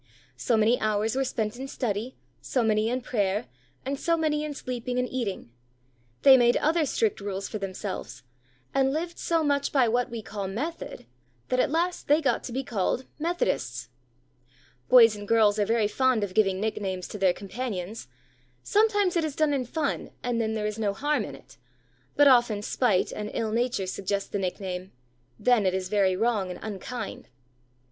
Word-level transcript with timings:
So 0.35 0.57
many 0.57 0.79
hours 0.79 1.15
were 1.15 1.23
spent 1.23 1.57
in 1.57 1.67
study, 1.67 2.15
so 2.41 2.63
many 2.63 2.89
in 2.89 3.01
prayer, 3.01 3.45
and 3.85 3.99
so 3.99 4.17
many 4.17 4.43
in 4.43 4.55
sleeping 4.55 4.97
and 4.97 5.07
eating. 5.07 5.51
They 6.23 6.37
made 6.37 6.57
other 6.57 6.87
strict 6.87 7.21
rules 7.21 7.47
for 7.47 7.59
themselves, 7.59 8.23
and 8.73 8.91
lived 8.91 9.19
so 9.19 9.43
much 9.43 9.71
by 9.71 9.87
what 9.87 10.09
we 10.09 10.23
call 10.23 10.47
"method," 10.47 11.05
that 11.49 11.59
at 11.59 11.69
last 11.69 12.07
they 12.07 12.19
got 12.19 12.43
to 12.45 12.51
be 12.51 12.63
called 12.63 13.05
"Methodists." 13.19 13.89
Boys 14.89 15.15
and 15.15 15.27
girls 15.27 15.59
are 15.59 15.65
very 15.67 15.87
fond 15.87 16.23
of 16.23 16.33
giving 16.33 16.59
nicknames 16.59 17.07
to 17.09 17.19
their 17.19 17.31
companions; 17.31 18.07
sometimes 18.63 19.15
it 19.15 19.23
is 19.23 19.35
done 19.35 19.53
in 19.53 19.65
fun, 19.65 20.09
and 20.23 20.41
then 20.41 20.55
there 20.55 20.65
is 20.65 20.79
no 20.79 20.93
harm 20.95 21.23
in 21.23 21.35
it, 21.35 21.57
but 22.15 22.27
often 22.27 22.63
spite 22.63 23.11
and 23.11 23.29
ill 23.35 23.51
nature 23.51 23.85
suggest 23.85 24.31
the 24.31 24.39
nickname, 24.39 24.91
then 25.37 25.63
it 25.67 25.75
is 25.75 25.89
very 25.89 26.15
wrong 26.15 26.49
and 26.49 26.59
very 26.59 26.73
unkind. 26.73 27.27